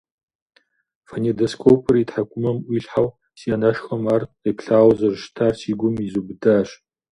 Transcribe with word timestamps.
Фонедоскопыр 1.07 1.95
и 2.01 2.05
тхьэкӀумэм 2.09 2.57
Ӏуилъхьэу 2.65 3.09
си 3.39 3.47
анэшхуэм 3.55 4.03
ар 4.13 4.23
къеплъауэ 4.41 4.93
зэрыщытар 4.99 5.53
си 5.59 5.71
гум 5.79 5.95
изубыдащ. 6.05 6.69